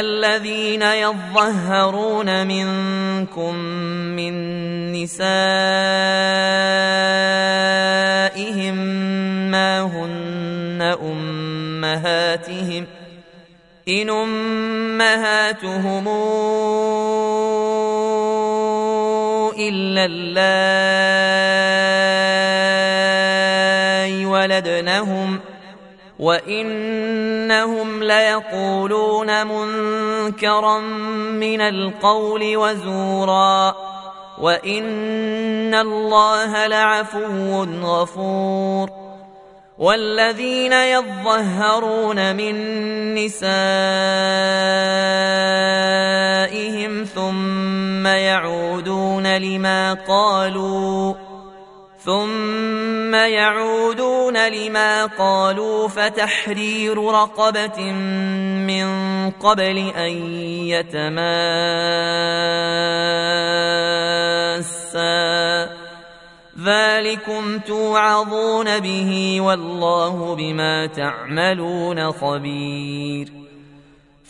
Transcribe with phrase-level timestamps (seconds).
[0.00, 3.54] الذين يظهرون منكم
[4.16, 4.32] من
[4.92, 5.42] نسائهم
[9.50, 12.86] ما هن أمهاتهم
[13.88, 16.08] إن أمهاتهم
[19.58, 20.62] إلا اللائي
[24.26, 25.40] ولدنهم
[26.22, 30.78] وانهم ليقولون منكرا
[31.34, 33.74] من القول وزورا
[34.38, 38.90] وان الله لعفو غفور
[39.78, 42.54] والذين يظهرون من
[43.14, 43.44] نسائهم
[47.04, 51.14] ثم يعودون لما قالوا
[52.04, 57.92] ثم يعودون لما قالوا فتحرير رقبة
[58.66, 58.86] من
[59.30, 60.10] قبل أن
[60.66, 61.22] يتماسا.
[66.64, 73.41] ذلكم توعظون به والله بما تعملون خبير.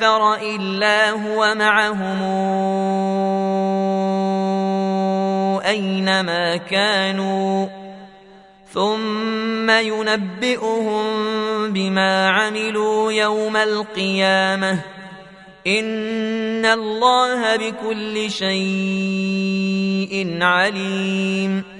[0.00, 2.22] أكثر الا هو معهم
[5.66, 7.66] اينما كانوا
[8.72, 11.02] ثم ينبئهم
[11.72, 14.78] بما عملوا يوم القيامه
[15.66, 19.28] ان الله بكل شيء
[20.42, 21.79] عليم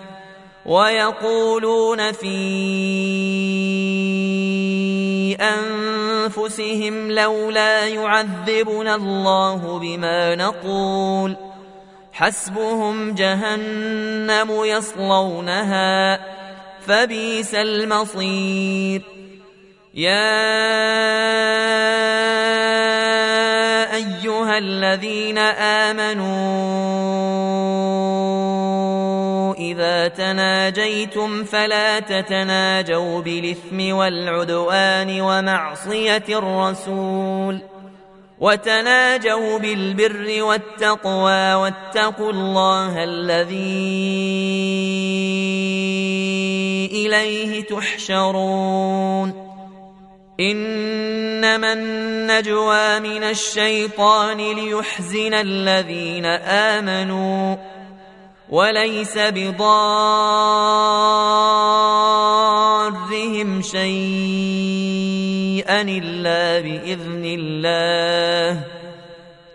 [0.65, 2.31] ويقولون في
[5.41, 11.35] أنفسهم لولا يعذبنا الله بما نقول
[12.13, 16.19] حسبهم جهنم يصلونها
[16.87, 19.01] فبئس المصير
[19.93, 20.51] يا
[23.95, 25.37] أيها الذين
[25.87, 27.01] آمنوا
[30.07, 37.61] تناجيتم فلا تتناجوا بالإثم والعدوان ومعصية الرسول.
[38.39, 43.55] وتناجوا بالبر والتقوى واتقوا الله الذي
[46.91, 49.51] إليه تحشرون.
[50.39, 57.55] إنما النجوى من الشيطان ليحزن الذين آمنوا.
[58.51, 59.61] وليس بضارهم
[63.61, 63.91] شيئا
[65.81, 68.63] إلا بإذن الله.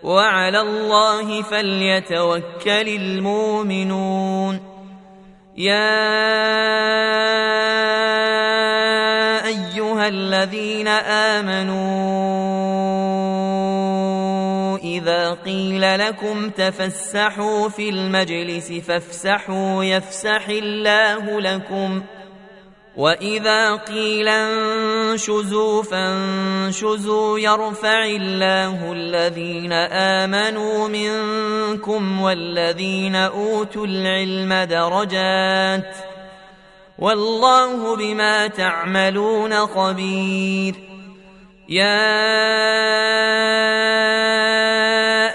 [0.03, 4.59] وعلى الله فليتوكل المؤمنون.
[5.57, 5.97] يا
[9.45, 11.86] أيها الذين آمنوا
[15.97, 22.01] لكم تفسحوا في المجلس فافسحوا يفسح الله لكم.
[22.97, 36.17] وإذا قيل انشزوا فانشزوا يرفع الله الذين آمنوا منكم والذين أوتوا العلم درجات ۖ.
[36.99, 40.75] والله بما تعملون خبير.
[41.69, 42.37] يا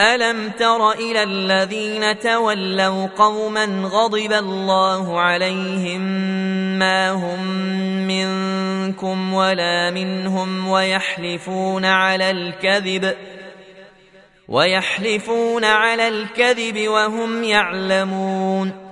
[0.00, 6.00] ألم تر إلى الذين تولوا قوما غضب الله عليهم
[6.78, 7.46] ما هم
[8.08, 13.14] منكم ولا منهم ويحلفون على الكذب
[14.48, 18.83] ويحلفون على الكذب وهم يعلمون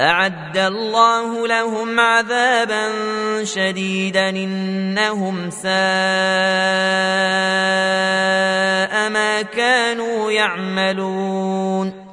[0.00, 2.88] أعد الله لهم عذابا
[3.44, 5.70] شديدا إنهم ساء
[9.10, 12.04] ما كانوا يعملون.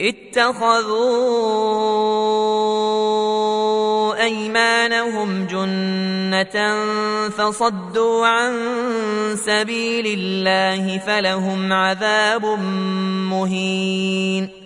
[0.00, 0.94] اتخذوا
[4.22, 6.84] أيمانهم جنة
[7.28, 8.52] فصدوا عن
[9.34, 12.44] سبيل الله فلهم عذاب
[13.30, 14.65] مهين.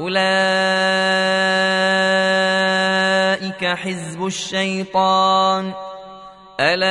[0.00, 0.20] أولئك
[3.64, 5.72] حزب الشيطان.
[6.60, 6.90] ألا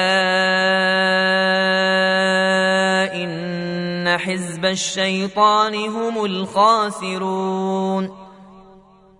[3.15, 8.03] إن حزب الشيطان هم الخاسرون.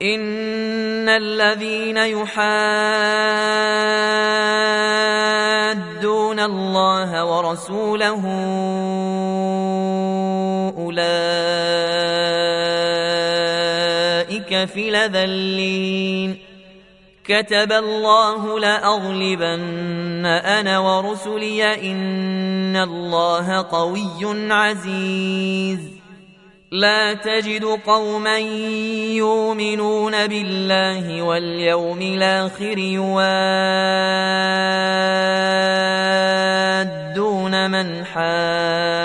[0.02, 2.40] إن الذين يحادون
[6.40, 8.24] الله ورسوله
[10.78, 12.59] أولئك
[14.66, 16.38] في لذلين
[17.24, 25.80] كتب الله لأغلبن أنا ورسلي إن الله قوي عزيز.
[26.72, 28.38] لا تجد قوما
[29.18, 33.30] يؤمنون بالله واليوم الآخر يواد
[37.70, 39.00] من حاد.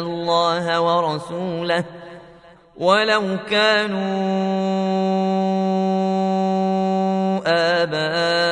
[0.00, 1.84] الله ورسوله
[2.76, 4.00] ولو كانوا
[7.80, 8.50] آباءهم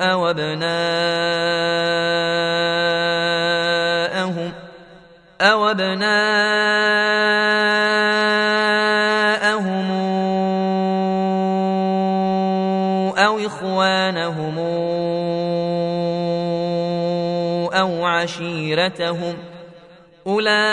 [0.00, 0.74] أو أبناءهم
[5.40, 6.84] أو أبناءهم
[18.84, 19.36] عشيرتهم
[20.26, 20.64] أولئك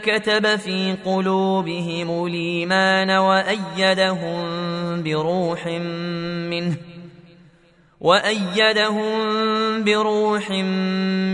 [0.00, 4.42] كتب في قلوبهم الإيمان وأيدهم
[5.02, 6.76] بروح منه.
[8.00, 9.14] وأيدهم
[9.84, 10.50] بروح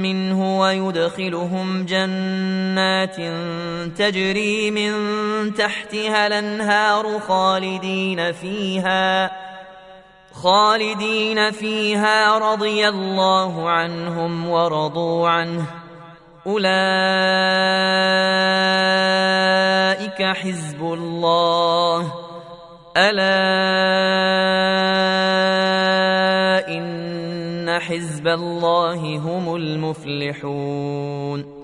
[0.02, 3.16] منه ويدخلهم جنات
[3.98, 4.92] تجري من
[5.54, 9.30] تحتها الأنهار خالدين فيها.
[10.42, 15.66] خالدين فيها رضي الله عنهم ورضوا عنه.
[16.46, 16.66] أولئك
[20.22, 22.12] حزب الله.
[22.96, 23.36] ألا
[26.68, 31.55] إن حزب الله هم المفلحون.